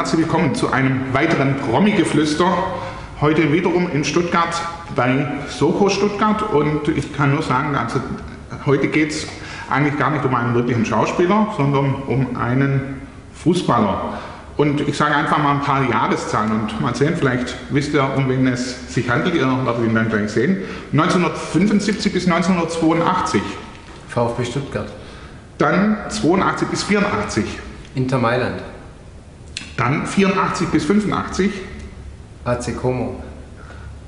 [0.00, 2.46] Herzlich willkommen zu einem weiteren Promi-Geflüster.
[3.20, 4.58] Heute wiederum in Stuttgart
[4.96, 8.00] bei Soko Stuttgart und ich kann nur sagen, also
[8.64, 9.26] heute geht es
[9.68, 13.02] eigentlich gar nicht um einen wirklichen Schauspieler, sondern um einen
[13.44, 14.14] Fußballer.
[14.56, 18.26] Und ich sage einfach mal ein paar Jahreszahlen und mal sehen, vielleicht wisst ihr, um
[18.30, 20.62] wen es sich handelt, ihr werdet ihn dann gleich sehen.
[20.92, 23.42] 1975 bis 1982.
[24.08, 24.88] VfB Stuttgart.
[25.58, 27.44] Dann 82 bis 84.
[27.94, 28.62] Inter Mailand.
[29.80, 31.50] Dann 84 bis 85.
[32.44, 33.18] AC Como.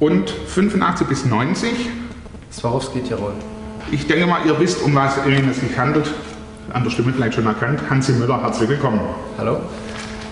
[0.00, 1.72] Und 85 bis 90.
[2.52, 3.32] Swarovski Tirol.
[3.90, 6.12] Ich denke mal, ihr wisst, um was es sich handelt.
[6.74, 7.80] An der Stimme vielleicht schon erkannt.
[7.88, 9.00] Hansi Müller, herzlich willkommen.
[9.38, 9.60] Hallo.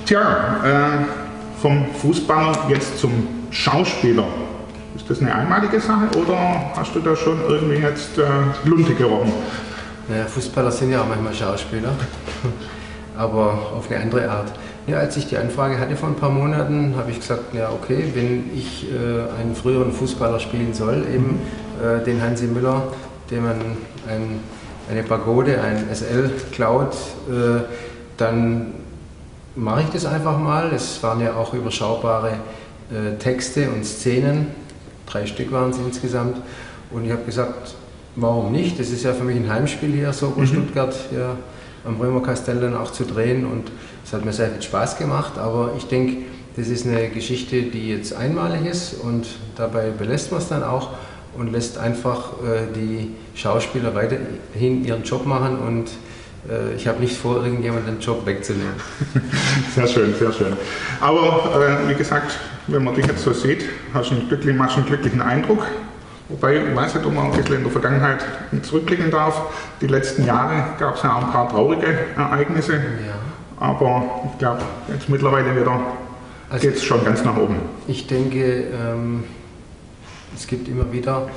[0.05, 4.27] Tja, äh, vom Fußballer jetzt zum Schauspieler.
[4.95, 8.25] Ist das eine einmalige Sache oder hast du da schon irgendwie jetzt äh,
[8.69, 9.33] Lunte gerochen?
[10.07, 11.95] Naja, Fußballer sind ja auch manchmal Schauspieler,
[13.17, 14.53] aber auf eine andere Art.
[14.91, 18.11] Ja, als ich die Anfrage hatte vor ein paar Monaten, habe ich gesagt, ja okay,
[18.13, 21.39] wenn ich äh, einen früheren Fußballer spielen soll, eben
[21.81, 22.83] äh, den Hansi Müller,
[23.31, 23.61] dem man
[24.09, 24.41] ein,
[24.91, 26.95] eine Pagode, ein SL klaut,
[27.29, 27.61] äh,
[28.17, 28.73] dann
[29.55, 30.73] mache ich das einfach mal.
[30.75, 32.33] Es waren ja auch überschaubare
[32.91, 34.49] äh, Texte und Szenen,
[35.07, 36.37] drei Stück waren es insgesamt.
[36.91, 37.77] Und ich habe gesagt,
[38.17, 38.81] warum nicht?
[38.81, 40.49] Das ist ja für mich ein Heimspiel hier, so mhm.
[40.49, 41.37] Stuttgart, hier
[41.85, 43.45] am Römerkastell dann auch zu drehen.
[43.45, 43.71] Und
[44.05, 45.39] es hat mir sehr viel Spaß gemacht.
[45.39, 46.25] Aber ich denke,
[46.57, 50.91] das ist eine Geschichte, die jetzt einmalig ist und dabei belässt man es dann auch
[51.37, 55.91] und lässt einfach äh, die Schauspieler weiterhin ihren Job machen und
[56.49, 58.75] äh, ich habe nicht vor, irgendjemanden den Job wegzunehmen.
[59.75, 60.55] Sehr schön, sehr schön.
[61.01, 64.77] Aber äh, wie gesagt, wenn man dich jetzt so sieht, hast du einen glücklichen, machst
[64.77, 65.67] einen glücklichen Eindruck.
[66.31, 68.25] Wobei, ich weiß nicht, ob man ein bisschen in der Vergangenheit
[68.63, 69.43] zurückblicken darf.
[69.81, 71.87] Die letzten Jahre gab es ja auch ein paar traurige
[72.17, 72.75] Ereignisse.
[72.75, 72.81] Ja.
[73.59, 75.81] Aber ich glaube, jetzt mittlerweile wieder
[76.49, 77.57] also, geht es schon ganz nach oben.
[77.89, 79.25] Ich denke, ähm,
[80.35, 81.29] es gibt immer wieder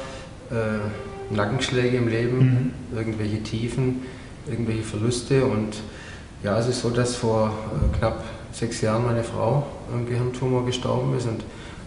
[0.51, 2.97] äh, Nackenschläge im Leben, mhm.
[2.97, 4.03] irgendwelche Tiefen
[4.47, 5.45] irgendwelche Verluste.
[5.45, 5.81] Und
[6.43, 11.15] ja, es ist so, dass vor äh, knapp sechs Jahren meine Frau am Gehirntumor gestorben
[11.17, 11.43] ist und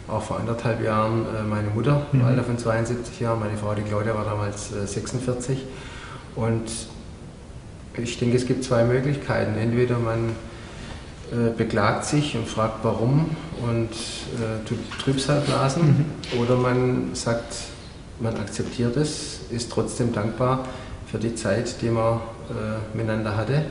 [0.09, 2.27] auch vor anderthalb Jahren äh, meine Mutter im mhm.
[2.27, 3.41] Alter von 72 Jahren.
[3.41, 5.59] Meine Frau, die Claudia, war damals 46.
[5.59, 6.71] Äh, und
[7.97, 9.57] ich denke, es gibt zwei Möglichkeiten.
[9.57, 10.33] Entweder man
[11.57, 13.35] beklagt sich und fragt warum
[13.69, 13.91] und
[14.69, 16.41] tut Trübsalblasen mhm.
[16.41, 17.55] oder man sagt,
[18.21, 20.67] man akzeptiert es, ist trotzdem dankbar
[21.07, 23.65] für die Zeit, die man äh, miteinander hatte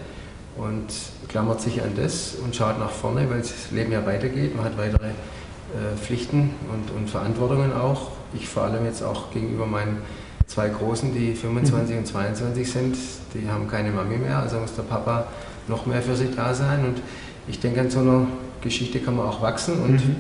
[0.58, 0.88] und
[1.28, 4.56] klammert sich an das und schaut nach vorne, weil das Leben ja weitergeht.
[4.56, 5.14] Man hat weitere äh,
[5.98, 8.12] Pflichten und, und, Verantwortungen auch.
[8.34, 9.98] Ich vor allem jetzt auch gegenüber meinen
[10.48, 12.00] zwei Großen, die 25 mhm.
[12.00, 12.98] und 22 sind,
[13.34, 15.28] die haben keine Mami mehr, also muss der Papa
[15.68, 16.86] noch mehr für sie da sein.
[16.86, 17.02] Und
[17.48, 18.28] ich denke, an so einer
[18.62, 20.16] Geschichte kann man auch wachsen und mhm.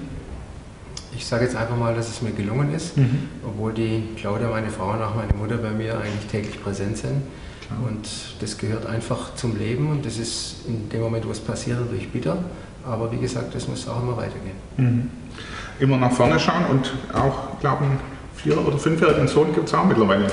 [1.15, 3.29] ich sage jetzt einfach mal, dass es mir gelungen ist, mhm.
[3.45, 7.21] obwohl die Claudia, meine Frau und auch meine Mutter bei mir eigentlich täglich präsent sind.
[7.83, 8.07] Und
[8.41, 12.11] das gehört einfach zum Leben und das ist in dem Moment, wo es passiert, natürlich
[12.11, 12.37] bitter.
[12.87, 14.55] Aber wie gesagt, das muss auch immer weitergehen.
[14.77, 15.09] Mhm.
[15.79, 19.85] Immer nach vorne schauen und auch, glaube ich, vier- oder fünfjährigen Sohn gibt es auch
[19.85, 20.25] mittlerweile.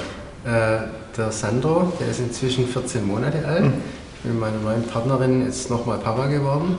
[0.44, 0.86] Äh,
[1.16, 3.64] der Sandro, der ist inzwischen 14 Monate alt.
[3.64, 3.72] Mhm.
[4.16, 6.78] Ich bin mit meiner neuen Partnerin jetzt nochmal Papa geworden,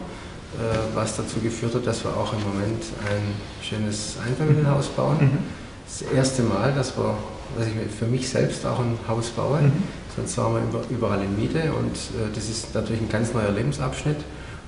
[0.56, 5.18] äh, was dazu geführt hat, dass wir auch im Moment ein schönes Einfamilienhaus bauen.
[5.20, 5.38] Mhm.
[5.86, 7.16] Das erste Mal, dass, wir,
[7.58, 9.62] dass ich für mich selbst auch ein Haus baue.
[9.62, 9.74] Mhm.
[10.16, 14.18] Sonst waren wir überall in Miete und äh, das ist natürlich ein ganz neuer Lebensabschnitt.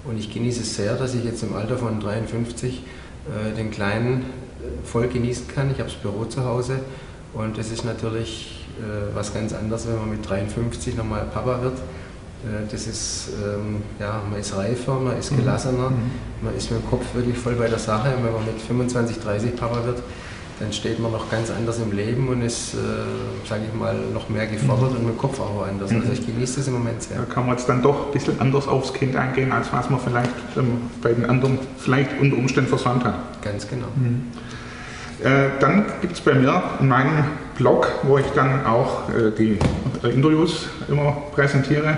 [0.07, 2.81] Und ich genieße es sehr, dass ich jetzt im Alter von 53
[3.25, 5.71] äh, den Kleinen äh, voll genießen kann.
[5.71, 6.79] Ich habe das Büro zu Hause
[7.33, 11.78] und es ist natürlich äh, was ganz anderes, wenn man mit 53 nochmal Papa wird.
[11.78, 15.37] Äh, das ist, ähm, ja, man ist reifer, man ist mhm.
[15.37, 16.11] gelassener, mhm.
[16.41, 18.16] man ist mit dem Kopf wirklich voll bei der Sache.
[18.16, 20.02] Und wenn man mit 25, 30 Papa wird,
[20.59, 22.78] dann steht man noch ganz anders im Leben und ist, äh,
[23.47, 24.97] sage ich mal, noch mehr gefordert mhm.
[24.97, 25.91] und mit dem Kopf auch anders.
[25.91, 27.17] Also ich genieße das im Moment sehr.
[27.17, 29.99] Da kann man jetzt dann doch ein bisschen anders aufs Kind eingehen, als was man
[29.99, 33.16] vielleicht ähm, bei den anderen vielleicht unter Umständen versäumt hat.
[33.41, 33.87] Ganz genau.
[33.96, 34.23] Mhm.
[35.23, 37.25] Äh, dann gibt es bei mir in meinem
[37.57, 39.57] Blog, wo ich dann auch äh, die
[40.03, 41.97] äh, Interviews immer präsentiere,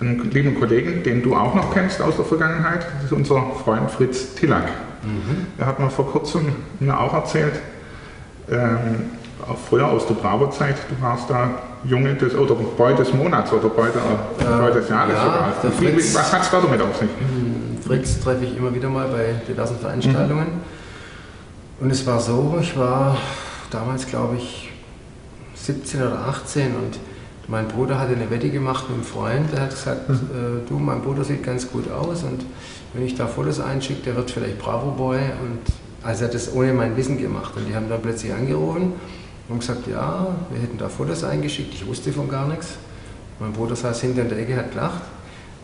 [0.00, 2.86] einen lieben Kollegen, den du auch noch kennst aus der Vergangenheit.
[2.96, 4.68] Das ist unser Freund Fritz Tillack.
[5.02, 5.46] Mhm.
[5.58, 7.54] Er hat mir vor kurzem mir auch erzählt,
[8.50, 9.10] ähm,
[9.46, 11.50] auch früher aus der Bravo-Zeit, du warst da
[11.84, 15.72] Junge des oder Boy des Monats oder Boy, der, äh, Boy des Jahres ja, sogar.
[15.72, 17.08] Fritz, was hat es da damit auf sich?
[17.08, 20.46] Hm, Fritz treffe ich immer wieder mal bei diversen Veranstaltungen.
[20.46, 21.84] Mhm.
[21.84, 23.16] Und es war so, ich war
[23.70, 24.72] damals glaube ich
[25.54, 26.98] 17 oder 18 und
[27.46, 30.14] mein Bruder hatte eine Wette gemacht mit einem Freund, der hat gesagt, mhm.
[30.14, 32.44] äh, du, mein Bruder sieht ganz gut aus und
[32.92, 35.60] wenn ich da Fotos einschicke, der wird vielleicht Bravo Boy und
[36.02, 38.92] also er hat das ohne mein Wissen gemacht und die haben dann plötzlich angerufen
[39.48, 42.74] und gesagt, ja, wir hätten da Fotos eingeschickt, ich wusste von gar nichts.
[43.40, 45.02] Mein Bruder saß hinter in der Ecke, hat gelacht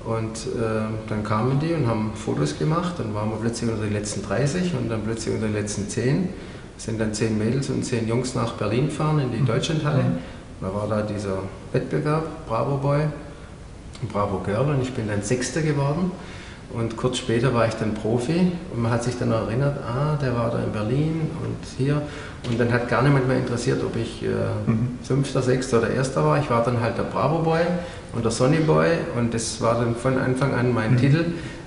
[0.05, 2.95] und äh, dann kamen die und haben Fotos gemacht.
[2.99, 6.29] Dann waren wir plötzlich unter den letzten 30 und dann plötzlich unter den letzten 10.
[6.77, 9.47] Sind dann 10 Mädels und 10 Jungs nach Berlin gefahren in die mhm.
[9.47, 10.03] Deutschlandhalle.
[10.03, 10.19] Mhm.
[10.61, 11.39] Da war da dieser
[11.73, 13.07] Wettbewerb, Bravo Boy
[14.13, 16.11] Bravo Girl und ich bin dann Sechster geworden.
[16.73, 20.35] Und kurz später war ich dann Profi und man hat sich dann erinnert, ah, der
[20.35, 22.03] war da in Berlin und hier.
[22.49, 24.27] Und dann hat gar niemand mehr interessiert, ob ich äh,
[24.67, 24.99] mhm.
[25.03, 26.39] Fünfter, Sechster oder Erster war.
[26.39, 27.63] Ich war dann halt der Bravo Boy
[28.13, 30.97] und der Sonny Boy und das war dann von Anfang an mein mhm.
[30.99, 31.25] Titel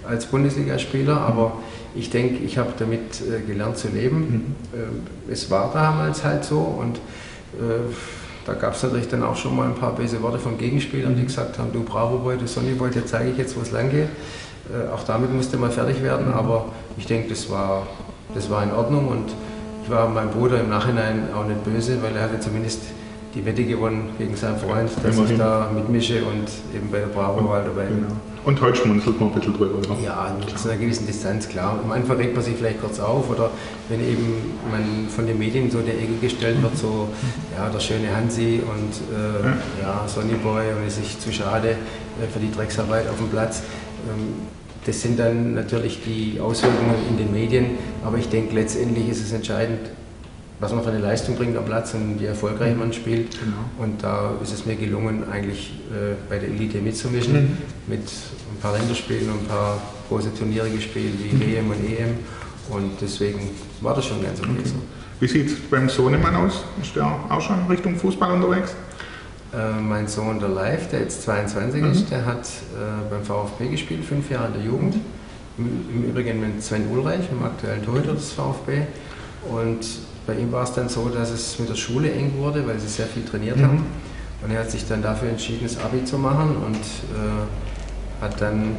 [0.07, 1.19] als Bundesligaspieler.
[1.21, 1.53] Aber
[1.95, 4.55] ich denke, ich habe damit äh, gelernt zu leben.
[4.73, 4.79] Mhm.
[5.29, 7.93] Äh, es war damals halt so und äh,
[8.45, 11.21] da gab es natürlich dann auch schon mal ein paar böse Worte von Gegenspielern, die
[11.21, 11.27] mhm.
[11.27, 13.89] gesagt haben, du Bravo Boy, du Sonny Boy, dir zeige ich jetzt, wo es lang
[13.89, 14.09] geht.
[14.69, 16.65] Äh, auch damit musste man fertig werden, aber
[16.97, 17.87] ich denke, das war,
[18.33, 19.33] das war in Ordnung und
[19.83, 22.81] ich war meinem Bruder im Nachhinein auch nicht böse, weil er hatte zumindest
[23.35, 25.35] die Wette gewonnen gegen seinen Freund, dass Immerhin.
[25.35, 27.85] ich da mitmische und eben bei der Bravo war dabei.
[27.85, 28.13] Genau.
[28.45, 29.99] Und heute schmunzelt man ein bisschen drüber, oder?
[30.01, 31.79] Ja, mit einer gewissen Distanz, klar.
[31.83, 33.49] Am Anfang regt man sich vielleicht kurz auf oder
[33.89, 37.09] wenn eben man von den Medien so in der Ecke gestellt wird, so
[37.57, 40.07] ja, der schöne Hansi und äh, ja.
[40.07, 43.63] Sonny Boy und es ist zu schade äh, für die Drecksarbeit auf dem Platz.
[44.07, 44.47] Ähm,
[44.85, 47.71] das sind dann natürlich die Auswirkungen in den Medien,
[48.05, 49.79] aber ich denke, letztendlich ist es entscheidend,
[50.59, 53.31] was man für eine Leistung bringt am Platz und wie erfolgreich man spielt.
[53.31, 53.57] Genau.
[53.79, 57.57] Und da ist es mir gelungen, eigentlich äh, bei der Elite mitzumischen, mhm.
[57.87, 61.41] mit ein paar Länderspielen und ein paar große Turniere gespielt, wie mhm.
[61.41, 62.15] WM und EM.
[62.69, 63.51] Und deswegen
[63.81, 64.69] war das schon ganz okay, okay.
[64.69, 64.75] so.
[65.19, 66.63] Wie sieht es beim Sohnemann aus?
[66.81, 68.75] Ist der auch schon Richtung Fußball unterwegs?
[69.53, 71.91] Äh, mein Sohn, der Live, der jetzt 22 mhm.
[71.91, 74.95] ist, der hat äh, beim VfB gespielt, fünf Jahre in der Jugend.
[75.57, 78.81] Im, Im, Übrigen mit Sven Ulreich, dem aktuellen Torhüter des VfB.
[79.49, 79.79] Und
[80.25, 82.87] bei ihm war es dann so, dass es mit der Schule eng wurde, weil sie
[82.87, 83.63] sehr viel trainiert mhm.
[83.63, 83.85] haben.
[84.43, 88.75] Und er hat sich dann dafür entschieden, das Abi zu machen und äh, hat dann,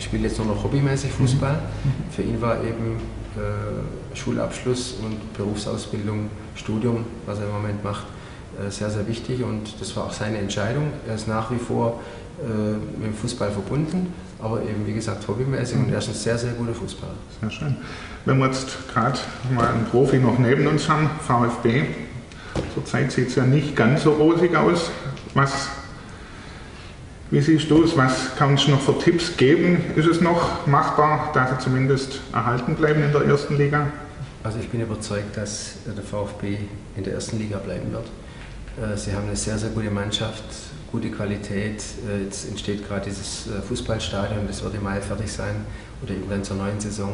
[0.00, 1.54] spielt jetzt nur noch hobbymäßig Fußball.
[1.54, 1.90] Mhm.
[2.10, 2.96] Für ihn war eben
[3.36, 8.04] äh, Schulabschluss und Berufsausbildung, Studium, was er im Moment macht,
[8.70, 10.92] sehr, sehr wichtig und das war auch seine Entscheidung.
[11.06, 12.00] Er ist nach wie vor
[12.40, 12.46] äh,
[12.98, 16.52] mit dem Fußball verbunden, aber eben wie gesagt hobbymäßig und er ist ein sehr, sehr
[16.52, 17.14] guter Fußballer.
[17.40, 17.76] Sehr schön.
[18.24, 19.18] Wenn wir jetzt gerade
[19.54, 21.84] mal einen Profi noch neben uns haben, VfB,
[22.74, 24.90] zurzeit sieht es ja nicht ganz so rosig aus.
[25.34, 25.68] Was,
[27.30, 27.96] wie siehst du es?
[27.96, 29.80] Was kannst du noch für Tipps geben?
[29.96, 33.86] Ist es noch machbar, dass sie zumindest erhalten bleiben in der ersten Liga?
[34.44, 36.58] Also ich bin überzeugt, dass der VfB
[36.96, 38.06] in der ersten Liga bleiben wird.
[38.78, 40.44] Äh, sie haben eine sehr, sehr gute Mannschaft,
[40.92, 41.82] gute Qualität.
[42.08, 45.64] Äh, jetzt entsteht gerade dieses äh, Fußballstadion, das wird im Mai fertig sein
[46.02, 47.12] oder irgendwann zur neuen Saison.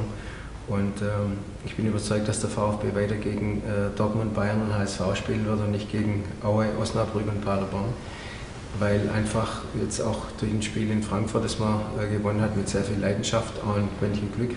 [0.66, 5.14] Und ähm, ich bin überzeugt, dass der VfB weiter gegen äh, Dortmund, Bayern und HSV
[5.14, 7.92] spielen wird und nicht gegen Aue, Osnabrück und Paderborn.
[8.78, 12.68] Weil einfach jetzt auch durch ein Spiel in Frankfurt, das man äh, gewonnen hat, mit
[12.68, 14.56] sehr viel Leidenschaft und Quäntchen Glück,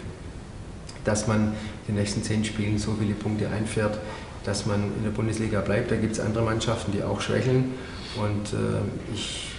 [1.04, 1.54] dass man
[1.88, 4.00] in den nächsten zehn Spielen so viele Punkte einfährt,
[4.48, 5.92] dass man in der Bundesliga bleibt.
[5.92, 7.74] Da gibt es andere Mannschaften, die auch schwächeln.
[8.16, 9.50] Und äh, ich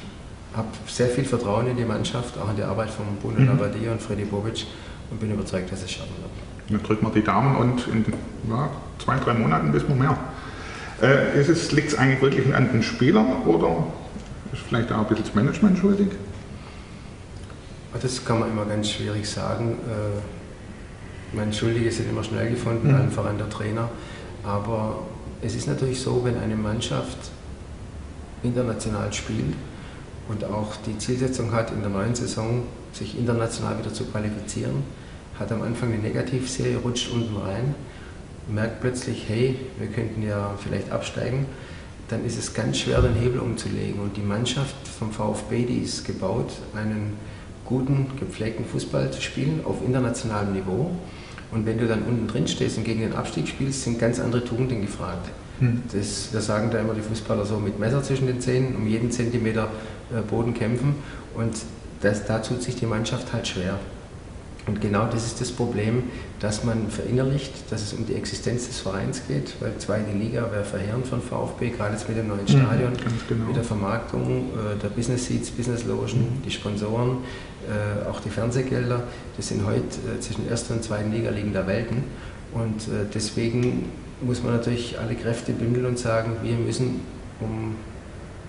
[0.57, 3.47] habe sehr viel Vertrauen in die Mannschaft, auch in die Arbeit von Bruno mhm.
[3.47, 4.67] Labbadia und Freddy Bobic
[5.11, 6.31] und bin überzeugt, dass es schaffen wird.
[6.71, 8.05] Dann drücken wir die Daumen und in
[8.51, 10.19] ja, zwei, drei Monaten wissen wir mehr.
[11.03, 13.87] Äh, Liegt es eigentlich wirklich an den Spielern oder
[14.53, 16.09] ist vielleicht auch ein bisschen das Management schuldig?
[18.01, 19.79] Das kann man immer ganz schwierig sagen.
[19.87, 23.19] Äh, mein Schuldige sind immer schnell gefunden, mhm.
[23.19, 23.91] allen der Trainer.
[24.45, 25.03] Aber
[25.43, 27.19] es ist natürlich so, wenn eine Mannschaft
[28.43, 29.55] international spielt
[30.29, 34.83] und auch die Zielsetzung hat, in der neuen Saison sich international wieder zu qualifizieren,
[35.39, 37.75] hat am Anfang eine Negativserie, rutscht unten rein,
[38.49, 41.47] merkt plötzlich, hey, wir könnten ja vielleicht absteigen,
[42.09, 44.01] dann ist es ganz schwer, den Hebel umzulegen.
[44.01, 47.17] Und die Mannschaft vom VfB, die ist gebaut, einen
[47.65, 50.91] guten, gepflegten Fußball zu spielen auf internationalem Niveau.
[51.51, 54.45] Und wenn du dann unten drin stehst und gegen den Abstieg spielst, sind ganz andere
[54.45, 55.31] Tugenden gefragt.
[55.61, 55.83] Hm.
[55.93, 59.11] Das, wir sagen da immer die Fußballer so mit Messer zwischen den Zähnen, um jeden
[59.11, 59.69] Zentimeter
[60.11, 60.97] äh, Boden kämpfen.
[61.35, 61.57] Und
[62.01, 63.79] das, da tut sich die Mannschaft halt schwer.
[64.69, 66.05] Und genau das ist das Problem,
[66.41, 70.63] dass man verinnerlicht, dass es um die Existenz des Vereins geht, weil zweite Liga wäre
[70.63, 72.93] verheerend von VfB, gerade jetzt mit dem neuen mhm, Stadion,
[73.29, 73.47] genau.
[73.47, 76.43] mit der Vermarktung äh, der Business Seats, Business Logen, mhm.
[76.45, 77.19] die Sponsoren,
[77.69, 79.03] äh, auch die Fernsehgelder.
[79.37, 82.05] Das sind heute äh, zwischen erster und zweiten Liga liegen da Welten.
[82.53, 83.91] Und äh, deswegen
[84.23, 87.01] muss man natürlich alle Kräfte bündeln und sagen, wir müssen,
[87.41, 87.77] um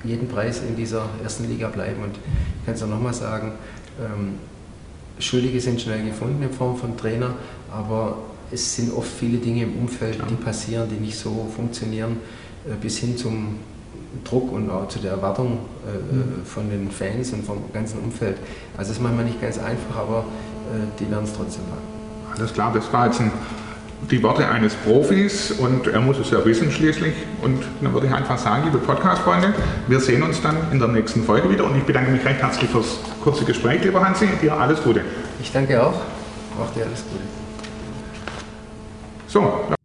[0.05, 2.01] jeden Preis in dieser ersten Liga bleiben.
[2.01, 3.53] Und ich kann es auch nochmal sagen,
[3.99, 4.35] ähm,
[5.19, 7.35] Schuldige sind schnell gefunden in Form von Trainer,
[7.69, 8.19] aber
[8.51, 12.17] es sind oft viele Dinge im Umfeld, die passieren, die nicht so funktionieren,
[12.81, 13.57] bis hin zum
[14.23, 16.45] Druck und auch zu der Erwartung äh, mhm.
[16.45, 18.37] von den Fans und vom ganzen Umfeld.
[18.77, 21.83] Also das ist manchmal nicht ganz einfach, aber äh, die werden es trotzdem machen.
[22.35, 23.31] Alles klar, das war jetzt ein,
[24.09, 27.13] die Worte eines Profis und er muss es ja wissen schließlich.
[27.41, 29.53] Und dann würde ich einfach sagen, liebe Podcast-Freunde,
[29.87, 32.69] wir sehen uns dann in der nächsten Folge wieder und ich bedanke mich recht herzlich
[32.69, 34.27] fürs kurze Gespräch, lieber Hansi.
[34.41, 35.01] Dir alles Gute.
[35.41, 35.93] Ich danke auch.
[36.59, 37.23] Auch dir alles Gute.
[39.27, 39.75] So.